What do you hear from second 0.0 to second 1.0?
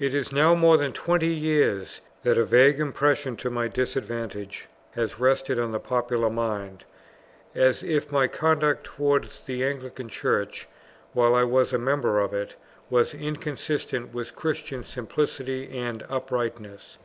It is now more than